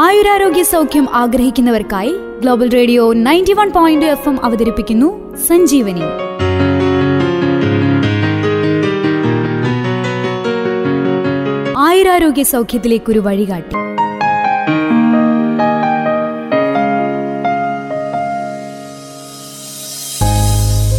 ആയുരാരോഗ്യ 0.00 0.62
സൗഖ്യം 0.62 1.14
ആഗ്രഹിക്കുന്നവർക്കായി 1.14 2.14
global 2.40 2.70
radio 2.70 3.12
ninety 3.12 3.52
one 3.52 3.70
point 3.72 4.06
F 4.06 4.28
M 4.28 4.44
അവതരിപ്പിക്കുന്നു 4.44 5.36
സഞ്ജീവനി. 5.36 6.00
ആയുരാരോഗ്യ 11.78 12.42
സൗഖ്യത്തിലേക്കൊരു 12.42 13.18
വഴികാട്ടി. 13.18 13.74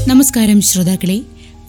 നമസ്കാരം 0.09 0.61
ശ്രോതാക്കളെ. 0.61 1.21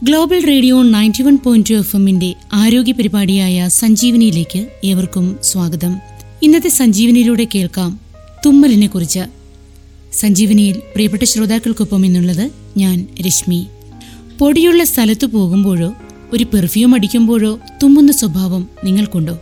Global 0.03 0.47
radio 0.47 0.83
ninety 0.83 1.23
one 1.23 1.39
point 1.45 1.75
F 1.75 1.97
എമ്മിന്റെ 1.97 2.35
ആരോഗ്യ 2.53 2.93
പരിപാടിയായ 2.93 3.69
സഞ്ജീവനിയിലേക്ക് 3.69 4.67
ഏവർക്കും 4.85 5.39
സ്വാഗതം. 5.43 6.11
ഇന്നത്തെ 6.43 6.69
സഞ്ജീവനിയിലൂടെ 6.69 7.47
കേൾക്കാം 7.55 8.01
തുമ്മലിനെ 8.47 8.87
കുറിച്ച് 8.87 9.21
സഞ്ജീവനിയിൽ 10.13 10.79
പ്രിയപ്പെട്ട 10.79 11.23
ശ്രോതാക്കൾക്കൊപ്പം 11.23 12.07
എന്നുള്ളത് 12.07 12.51
ഞാൻ 12.77 13.07
രശ്മി. 13.27 13.67
പൊടിയുള്ള 14.39 14.85
സ്ഥലത്ത് 14.85 15.27
പോകുമ്പോഴോ 15.27 15.93
ഒരു 16.33 16.45
പെർഫ്യൂം 16.45 16.95
അടിക്കുമ്പോഴോ 16.95 17.61
തുമ്മുന്ന 17.83 18.13
സ്വഭാവം 18.13 18.69
നിങ്ങൾക്കുണ്ടോ? 18.85 19.39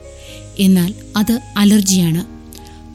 എന്നാൽ 0.59 0.95
അത് 1.17 1.41
അലർജിയാണ്. 1.59 2.25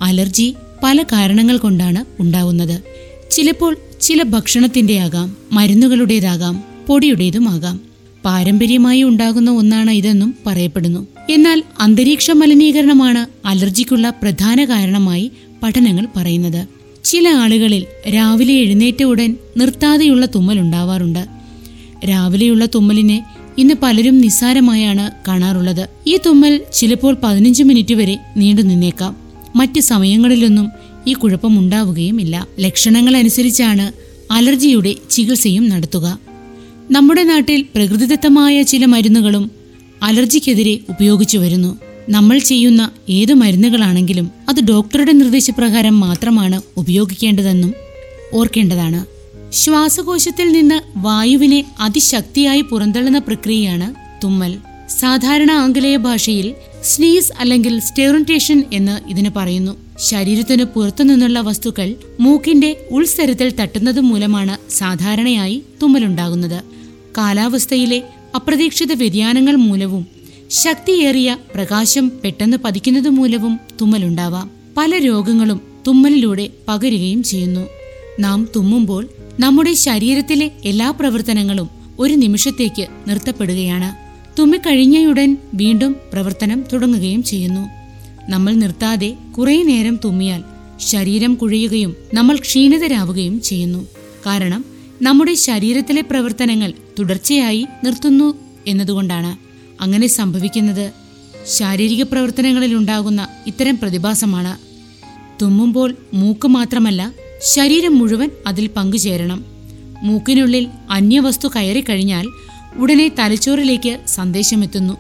അലർജി 0.04 0.56
പല 0.84 1.04
കാരണങ്ങൾ 1.04 1.58
കൊണ്ടാണ് 1.58 2.06
ഉണ്ടാവുന്നത്. 2.20 2.82
ചിലപ്പോൾ 3.32 3.78
ചില 4.02 4.24
ഭക്ഷണത്തിന്റെയാകാം 4.24 5.38
മരുന്നുകളുടേതാകാം 5.52 6.64
പൊടിയുടേതുമാകാം. 6.88 7.93
പാരമ്പര്യമായി 8.26 9.04
ഉണ്ടാകുന്ന 9.04 9.52
ഒന്നാണ് 9.52 9.92
ഇതെന്നും 9.92 10.36
പറയപ്പെടുന്നു. 10.46 11.08
എന്നാൽ 11.30 11.64
അന്തരീക്ഷ 11.80 12.32
മലിനീകരണമാണ് 12.32 13.48
അലർജിക്കുള്ള 13.48 14.10
പ്രധാന 14.10 14.66
കാരണമായി 14.66 15.32
പഠനങ്ങൾ 15.64 16.08
പറയുന്നത്. 16.16 16.68
ചില 17.04 17.28
ആളുകളിൽ 17.28 17.86
രാവിലെ 18.16 18.54
എഴുന്നേറ്റ 18.54 19.04
ഉടൻ 19.04 19.36
നിർത്താതെയുള്ള 19.58 20.26
തുമ്മൽ 20.26 20.60
ഉണ്ടാവാറുണ്ട്. 20.60 21.28
രാവിലെയുള്ള 22.10 22.66
തുമ്മലിനെ 22.66 23.24
ഇന്ന് 23.58 23.74
പലരും 23.84 24.22
നിസ്സാരമായാണ് 24.22 25.12
കാണാറുള്ളത്. 25.28 25.90
ഈ 26.08 26.18
തുമ്മൽ 26.26 26.62
ചിലപ്പോൾ 26.74 27.18
പതിനഞ്ച് 27.24 27.64
മിനിറ്റ് 27.64 27.94
വരെ 27.94 28.18
നീണ്ടു 28.38 28.62
നിന്നേക്കാം. 28.62 29.18
മറ്റ് 29.56 29.80
സമയങ്ങളിലൊന്നും 29.80 30.72
ഈ 31.08 31.14
കുഴപ്പമുണ്ടാവുകയുമില്ല 31.14 32.48
ലക്ഷണങ്ങൾ 32.60 33.18
അനുസരിച്ചാണ് 33.18 33.92
അലർജിയുടെ 34.34 34.96
ചികിത്സയും 35.10 35.70
നടത്തുക. 35.70 36.33
നമ്മുടെ 36.92 37.24
നാട്ടിൽ 37.24 37.62
പ്രകൃതിദത്തമായ 37.62 38.64
ചില 38.64 38.86
മരുന്നുകളും 38.86 39.52
അലർജിക്കെതിരെ 40.04 40.80
ഉപയോഗിച്ചു 40.90 41.38
വരുന്നു. 41.38 41.80
നമ്മൾ 42.10 42.40
ചെയ്യുന്ന 42.40 42.92
ഏത് 43.10 43.34
മരുന്നുകളാണെങ്കിലും 43.34 44.32
അത് 44.50 44.64
ഡോക്ടറുടെ 44.64 45.12
നിർദ്ദേശപ്രകാരം 45.12 46.00
മാത്രമാണ് 46.00 46.62
ഉപയോഗിക്കേണ്ടതെന്നും 46.78 47.74
ഓർക്കേണ്ടതാണ്. 48.34 49.06
ശ്വാസകോശത്തിൽ 49.54 50.52
നിന്ന് 50.52 50.82
വായുവിനെ 50.96 51.66
അതിശക്തിയായി 51.80 52.62
പുറന്തള്ളുന്ന 52.62 53.20
പ്രക്രിയയാണ് 53.20 53.96
തുമ്മൽ. 54.24 54.58
സാധാരണ 55.00 55.52
ആംഗലേയ 55.52 55.98
ഭാഷയിൽ 55.98 56.54
സ്നീസ് 56.84 57.32
അല്ലെങ്കിൽ 57.40 57.80
സ്റ്റെറിന്റേഷൻ 57.80 58.64
എന്ന് 58.74 59.10
ഇതിന് 59.10 59.30
പറയുന്നു. 59.30 59.78
ശരീരത്തിന് 60.00 60.64
പുറത്തുനിന്നുള്ള 60.64 61.40
വസ്തുക്കൾ 61.40 61.96
മൂക്കിന്റെ 62.20 62.88
ഉൾസ്ഥരത്തിൽ 62.92 63.50
തട്ടുന്നത് 63.50 64.00
മൂലമാണ് 64.00 64.72
സാധാരണയായി 64.72 65.64
തുമ്മലുണ്ടാകുന്നത്. 65.82 66.73
കാലാവസ്ഥയിലെ 67.18 68.04
അപ്രതീക്ഷിത 68.36 68.94
വ്യതിയാനങ്ങൾ 68.94 69.56
മൂലവും 69.56 70.08
ശക്തിയേറിയ 70.50 71.38
പ്രകാശം 71.56 72.12
പെട്ടെന്ന് 72.24 72.58
പതിക്കുന്നത് 72.58 73.10
മൂലവും 73.10 73.60
തുമ്മലുണ്ടാവാം. 73.82 74.52
പല 74.78 74.98
രോഗങ്ങളും 74.98 75.62
തുമ്മലിലൂടെ 75.88 76.50
പകരുകയും 76.68 77.24
ചെയ്യുന്നു. 77.24 77.70
നാം 78.20 78.48
തുമ്മുമ്പോൾ 78.56 79.10
നമ്മുടെ 79.40 79.74
ശരീരത്തിലെ 79.74 80.52
എല്ലാ 80.66 80.92
പ്രവർത്തനങ്ങളും 80.92 81.70
ഒരു 82.00 82.14
നിമിഷത്തേക്ക് 82.14 82.88
നിർത്തപ്പെടുകയാണ്. 83.08 84.04
തുമ്മിക്കഴിഞ്ഞയുടൻ 84.40 85.38
വീണ്ടും 85.54 85.96
പ്രവർത്തനം 86.14 86.66
തുടങ്ങുകയും 86.74 87.24
ചെയ്യുന്നു. 87.24 87.70
നമ്മൾ 88.30 88.54
നിർത്താതെ 88.54 89.16
കുറേ 89.38 89.64
നേരം 89.64 90.00
തുമ്മിയാൽ 90.06 90.44
ശരീരം 90.80 91.36
കുഴയുകയും 91.36 91.96
നമ്മൾ 92.14 92.38
ക്ഷീണിതരാവുകയും 92.38 93.42
ചെയ്യുന്നു. 93.42 93.88
കാരണം 94.26 94.73
നമ്മുടെ 95.04 95.34
ശരീരത്തിലെ 95.34 96.02
പ്രവർത്തനങ്ങൾ 96.02 96.74
തുടർച്ചയായി 97.00 97.68
നിർത്തുന്നു 97.84 98.38
എന്നതുകൊണ്ടാണ് 98.68 99.38
അങ്ങനെ 99.84 100.08
സംഭവിക്കുന്നത്. 100.08 100.92
ശാരീരിക 101.48 102.04
പ്രവർത്തനങ്ങളിൽ 102.04 102.76
ഉണ്ടാകുന്ന 102.76 103.28
ഇത്തരം 103.48 103.80
പ്രതിഭാസമാണ്. 103.82 104.58
തുമ്മുമ്പോൾ 105.42 105.96
മൂക്ക് 106.14 106.48
മാത്രമല്ല 106.48 107.14
ശരീരം 107.42 108.00
മുഴുവൻ 108.00 108.30
അതിൽ 108.48 108.68
പങ്കുചേരണം. 108.68 109.46
മൂക്കിനുള്ളിൽ 110.04 110.68
അന്യവസ്തു 110.90 111.48
കയറിക്കഴിഞ്ഞാൽ 111.48 112.28
ഉടനെ 112.76 113.12
തലച്ചോറിലേക്ക് 113.20 114.00
സന്ദേശമെത്തുന്നു. 114.08 114.98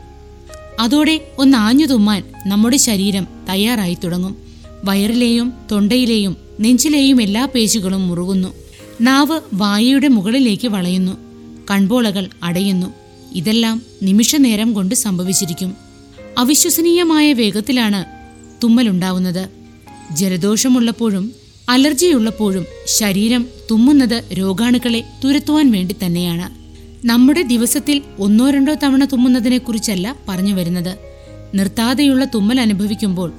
അതോടെ 0.79 1.27
ഒന്ന് 1.39 1.57
ആഞ്ഞു 1.57 1.85
തുമ്മാൻ 1.85 2.23
നമ്മുടെ 2.47 2.77
ശരീരം 2.77 3.27
തയ്യാറായി 3.49 3.97
തുടങ്ങും. 4.03 4.35
വയറിലെയും 4.83 5.53
തൊണ്ടയിലെയും 5.71 6.37
നെഞ്ചിലെയും 6.59 7.21
എല്ലാ 7.21 7.45
പേശികളും 7.45 8.07
മുറുകുന്നു. 8.07 8.62
നാവ് 9.01 9.39
വായയുടെ 9.53 10.07
മുകളിലേക്ക് 10.07 10.67
വളയുന്നു. 10.67 11.17
കൺപോളകൾ 11.71 12.29
അടയുന്നു. 12.43 12.87
ഇതെല്ലാം 13.33 13.81
നിമിഷനേരം 14.03 14.73
കൊണ്ട് 14.73 14.95
സംഭവിച്ചിരിക്കും. 14.95 15.73
അവിശ്വസനീയമായ 16.37 17.33
വേഗത്തിലാണ് 17.33 18.05
തുമ്മലുണ്ടാവുന്നത്. 18.63 19.49
ജലദോഷമുള്ളപ്പോഴും 20.11 21.31
അലർജിയുള്ളപ്പോഴും 21.69 22.65
ശരീരം 22.85 23.47
തുമ്മുന്നത് 23.71 24.23
രോഗാണുക്കളെ 24.33 25.03
തുരത്തുവാൻ 25.23 25.71
വേണ്ടി 25.71 25.95
തന്നെയാണ്. 26.05 26.63
നമ്മുടെ 27.07 27.41
ദിവസത്തിൽ 27.41 28.01
ഒന്നോ 28.19 28.49
രണ്ടോ 28.49 28.73
തവണ 28.73 29.05
തുമ്മുന്നതിനെക്കുറിച്ചല്ല 29.05 30.15
പറഞ്ഞു 30.29 30.53
വരുന്നത്. 30.53 30.97
നിർത്താതെയുള്ള 31.55 32.25
തുമ്മൽ 32.25 32.61
അനുഭവിക്കുമ്പോൾ 32.61 33.33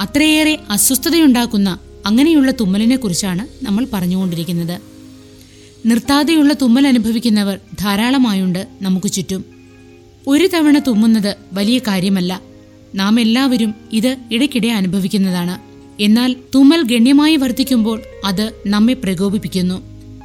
അത്രയേറെ 0.00 0.58
അസ്വസ്ഥതയുണ്ടാക്കുന്ന 0.70 1.78
അങ്ങനെയുള്ള 2.06 2.50
തുമ്മലിനെ 2.50 2.96
കുറിച്ചാണ് 2.96 3.64
നമ്മൾ 3.64 3.86
പറഞ്ഞുകൊണ്ടിരിക്കുന്നത്. 3.92 4.80
നിർത്താതെയുള്ള 5.86 6.52
തുമ്മൽ 6.52 6.86
അനുഭവിക്കുന്നവർ 6.86 7.58
ധാരാളമായുണ്ട് 7.80 8.68
നമുക്ക് 8.82 9.06
ചുറ്റും. 9.06 9.44
ഒരു 10.26 10.46
തവണ 10.46 10.78
തുമ്മുന്നത് 10.78 11.36
വലിയ 11.52 11.78
കാര്യമല്ല. 11.78 12.40
നാം 12.94 13.20
എല്ലാവരും 13.20 13.74
ഇത് 13.92 14.16
ഇടയ്ക്കിടെ 14.32 14.68
അനുഭവിക്കുന്നതാണ്. 14.68 15.58
എന്നാൽ 16.02 16.36
തുമ്മൽ 16.54 16.82
ഗണ്യമായി 16.82 17.36
വർദ്ധിക്കുമ്പോൾ 17.36 18.02
അത് 18.24 18.52
നമ്മെ 18.66 18.94
പ്രകോപിപ്പിക്കുന്നു. 18.94 19.82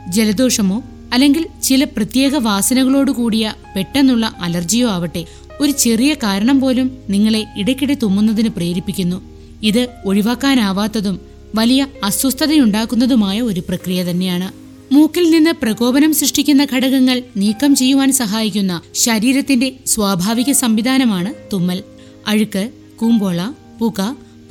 ജലദോഷമോ 0.09 0.83
അല്ലെങ്കിൽ 1.13 1.47
ചില 1.63 1.83
പ്രത്യേക 1.83 2.35
വാസനകളോട് 2.35 3.11
കൂടിയ 3.11 3.53
പെട്ടെന്നുള്ള 3.75 4.35
അലർജിയോ 4.41 4.89
ആവട്ടെ 4.89 5.25
ഒരു 5.61 5.71
ചെറിയ 5.71 6.13
കാരണം 6.13 6.59
പോലും 6.59 6.97
നിങ്ങളെ 7.09 7.45
ഇടയ്ക്കിടെ 7.57 7.93
തുമ്മുന്നതിന് 7.93 8.49
പ്രേരിപ്പിക്കുന്നു. 8.49 9.21
ഇത് 9.63 9.87
ഒഴിവാക്കാനാവാത്തതും 10.05 11.19
വലിയ 11.57 11.87
അസ്വസ്ഥതയുണ്ടാക്കുന്നതുമായ 12.03 13.41
ഒരു 13.41 13.59
പ്രക്രിയ 13.59 14.03
തന്നെയാണ്. 14.03 14.47
മൂക്കിൽ 14.93 15.25
നിന്ന് 15.29 15.51
പ്രകോപനം 15.61 16.13
സൃഷ്ടിക്കുന്ന 16.13 16.67
ഘടകങ്ങൾ 16.73 17.23
നീക്കം 17.37 17.75
ചെയ്യുവാൻ 17.75 18.11
സഹായിക്കുന്ന 18.11 18.73
ശരീരത്തിന്റെ 18.95 19.69
സ്വാഭാവിക 19.85 20.51
സംവിധാനമാണ് 20.51 21.33
തുമ്മൽ. 21.53 21.79
അഴുക്ക് 22.27 22.63
കൂമ്പോള 22.99 23.39
പുക 23.79 23.99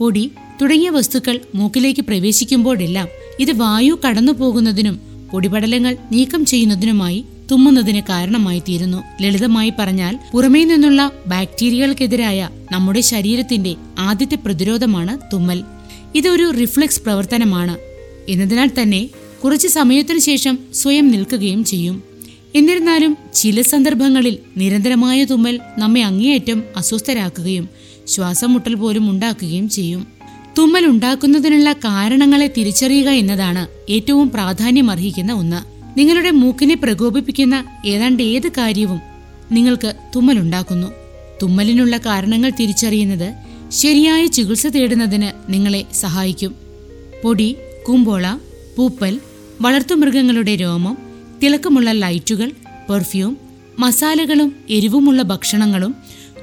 പൊടി 0.01 0.25
തുടങ്ങിയ 0.63 0.91
വസ്തുക്കൾ 0.91 1.41
മൂക്കിലേക്ക് 1.55 2.03
പ്രവേശിക്കുമ്പോഴെല്ലാം 2.03 3.09
ഇത് 3.41 3.53
വായു 3.53 3.99
കടന്നു 4.05 4.33
പോകുന്നതിനും 4.33 4.97
പൊടിപടലങ്ങൾ 5.33 5.97
നീക്കം 6.13 6.45
ചെയ്യുന്നതിനുമായി 6.45 7.21
തുമ്മുന്നതിന് 7.51 8.03
കാരണമായി 8.09 8.63
തീരുന്നു 8.69 9.23
ലളിതമായി 9.23 9.73
പറഞ്ഞാൽ 9.79 10.19
പുറമേ 10.33 10.65
നിന്നുള്ള 10.65 11.01
ബാക്ടീരിയകൾക്കെതിരായ 11.27 12.41
നമ്മുടെ 12.73 13.01
ശരീരത്തിന്റെ 13.01 13.73
ആദ്യത്തെ 13.99 14.35
പ്രതിരോധമാണ് 14.37 15.19
തുമ്മൽ. 15.33 15.59
ഇതൊരു 16.15 16.51
റിഫ്ലക്സ് 16.51 17.03
പ്രവർത്തനമാണ്. 17.03 17.79
എന്നതിനാൽ 18.29 18.71
തന്നെ 18.83 19.09
കുറച്ച് 19.45 19.69
സമയത്തിനു 19.69 20.19
ശേഷം 20.19 20.59
സ്വയം 20.75 21.09
നിൽക്കുകയും 21.09 21.65
ചെയ്യും. 21.65 22.03
എന്നിരുന്നാലും 22.55 23.17
ചില 23.35 23.63
സന്ദർഭങ്ങളിൽ 23.63 24.39
നിരന്തരമായ 24.57 25.25
തുമ്മൽ 25.25 25.61
നമ്മെ 25.79 26.03
അങ്ങേയറ്റം 26.03 26.63
അസ്വസ്ഥരാക്കുകയും 26.77 27.69
ശ്വാസം 28.07 28.53
മുട്ടൽ 28.53 28.75
പോലും 28.75 29.11
ഉണ്ടാക്കുകയും 29.11 29.69
ചെയ്യും. 29.69 30.07
തുമ്മൽ 30.59 30.87
ഉണ്ടാക്കുന്നതിനുള്ള 30.87 31.73
കാരണങ്ങളെ 31.73 32.51
തിരിച്ചറിയുക 32.59 33.09
എന്നതാണ് 33.09 33.93
ഏറ്റവും 33.93 34.31
പ്രാധാന്യം 34.31 34.91
അർഹിക്കുന്ന 34.91 35.33
ഒന്ന്. 35.33 35.75
നിങ്ങളുടെ 35.99 36.31
മൂക്കിനെ 36.31 36.75
പ്രകോപിപ്പിക്കുന്ന 36.75 37.65
ഏതാണ്ട് 37.87 38.23
ഏത് 38.23 38.49
കാര്യവും 38.49 39.01
നിങ്ങൾക്ക് 39.53 39.95
തുമ്മലുണ്ടാക്കുന്നു 40.17 40.87
തുമ്മലിനുള്ള 41.43 41.97
കാരണങ്ങൾ 41.97 42.51
തിരിച്ചറിയുന്നത് 42.61 43.35
ശരിയായ 43.81 44.27
ചികിത്സ 44.27 44.67
തേടുന്നതിന് 44.67 45.53
നിങ്ങളെ 45.53 45.85
സഹായിക്കും. 45.95 46.55
പൊടി 47.25 47.57
കുമ്പോള 47.89 48.39
പൂപ്പൽ 48.77 49.21
വളർത്തുമൃഗങ്ങളുടെ 49.61 50.55
രോമം 50.55 50.99
തിളക്കമുള്ള 51.43 51.91
ലൈറ്റുകൾ 51.91 52.51
പെർഫ്യൂം 52.91 53.37
മസാലകളും 53.79 54.57
എരിവുമുള്ള 54.71 55.23
ഭക്ഷണങ്ങളും 55.23 55.95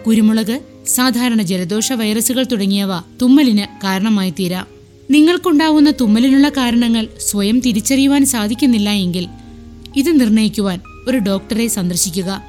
കുരുമുളക് 0.07 0.59
സാധാരണ 0.87 1.41
ജലദോഷ 1.41 1.93
വൈറസുകൾ 1.93 2.43
തുടങ്ങിയവ 2.43 2.99
തുമ്മലിന് 3.21 3.81
കാരണമായി 3.83 4.29
തീരാം 4.29 4.67
നിങ്ങൾക്കുണ്ടാവുന്ന 5.11 5.91
തുമ്മലിനുള്ള 5.91 6.49
കാരണങ്ങൾ 6.49 7.07
സ്വയം 7.19 7.59
തിരിച്ചറിയുവാൻ 7.59 8.25
സാധിക്കുന്നില്ല 8.25 8.89
എങ്കിൽ 8.89 9.27
ഇത് 9.95 10.19
നിർണയിക്കുവാൻ 10.19 10.81
ഒരു 11.07 11.17
ഡോക്ടറെ 11.17 11.67
സന്ദർശിക്കുക. 11.67 12.43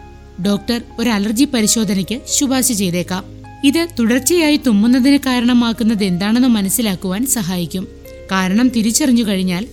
ഡോക്ടർ 0.46 0.82
ഒരു 0.98 1.10
അലർജി 1.10 1.44
പരിശോധനയ്ക്ക് 1.44 2.20
ശുപാർശ 2.28 2.72
ചെയ്തേക്കാം. 2.72 3.41
ഇത് 3.64 3.88
തുടർച്ചയായി 3.98 4.56
തുമ്മുന്നതിന് 4.56 5.18
കാരണമാക്കുന്നത് 5.26 6.04
എന്താണെന്ന് 6.04 6.48
മനസ്സിലാക്കുവാൻ 6.48 7.26
സഹായിക്കും. 7.26 7.88
കാരണം 8.32 8.68
തിരിച്ചറിഞ്ഞു 8.68 9.26
കഴിഞ്ഞാൽ 9.26 9.66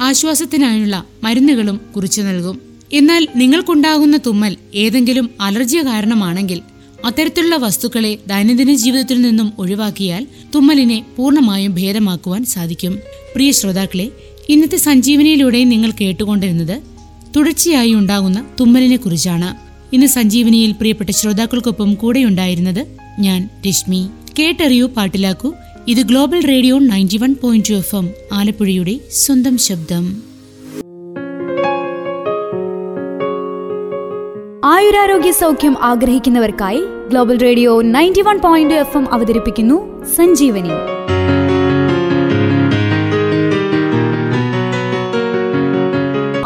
ആശ്വാസത്തിനായുള്ള 0.00 1.04
മരുന്നുകളും 1.22 1.80
കുറിച്ചു 1.96 2.22
നൽകും. 2.22 2.60
എന്നാൽ 2.92 3.28
നിങ്ങൾക്കുണ്ടാകുന്ന 3.36 4.16
തുമ്മൽ 4.16 4.56
ഏതെങ്കിലും 4.74 5.30
അലർജി 5.40 5.78
കാരണമാണെങ്കിൽ 5.78 6.60
അത്തരത്തിലുള്ള 7.04 7.56
വസ്തുക്കളെ 7.56 8.18
ദൈനംദിന 8.26 8.74
ജീവിതത്തിൽ 8.74 9.22
നിന്നും 9.22 9.52
ഒഴിവാക്കിയാൽ 9.58 10.26
തുമ്മലിനെ 10.54 11.04
പൂർണമായും 11.16 11.74
ഭേദമാക്കുവാൻ 11.74 12.44
സാധിക്കും. 12.44 12.98
പ്രിയ 13.34 13.50
ശ്രോതാക്കളെ 13.50 14.10
ഇന്നത്തെ 14.48 14.76
സഞ്ജീവനിയിലൂടെ 14.76 15.64
നിങ്ങൾ 15.64 15.90
കേട്ടുകൊണ്ടിരുന്നത് 15.90 16.82
തുടർച്ചയായി 17.36 17.94
ഉണ്ടാകുന്ന 17.94 18.44
തുമ്മലിനെ 18.60 18.96
കുറിച്ചാണ്. 18.96 19.71
ഇന്ന് 19.92 20.06
സഞ്ജീവനിയിൽ 20.06 20.72
പ്രിയപ്പെട്ട 20.72 21.10
ശ്രോതാക്കൾക്കൊപ്പം 21.10 21.94
കൂടെയുണ്ടായിരുന്നത് 21.94 22.86
ഞാൻ 23.18 23.48
രശ്മി. 23.68 24.10
കേട്ടറിയൂ 24.38 24.86
പാട്ടിലാക്കൂ. 24.86 25.52
ഇത് 25.88 25.98
global 25.98 26.46
radio 26.46 26.78
ninety 26.78 27.16
one 27.16 27.34
point 27.42 27.68
two 27.68 27.72
F 27.72 27.96
M 27.96 28.10
ആലപ്പുഴയുടെ 28.32 29.00
സ്വന്തം 29.10 29.58
ശബ്ദം. 29.58 30.22
ആയുരാരോഗ്യ 34.64 35.32
സൗഖ്യം 35.32 35.76
ആഗ്രഹിക്കുന്നവർക്കായി 35.82 36.82
global 37.10 37.38
radio 37.38 37.82
ninety 37.82 38.20
one 38.20 38.38
point 38.38 38.74
F 38.74 38.96
M 38.96 39.12
അവതരിപ്പിക്കുന്നു 39.12 40.04
സഞ്ജീവനി. 40.04 40.72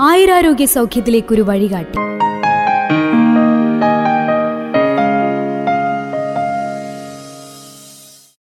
ആയുരാരോഗ്യ 0.00 0.64
സൗഖ്യത്തിലേക്കൊരു 0.66 1.42
വഴികാട്ടി. 1.42 1.98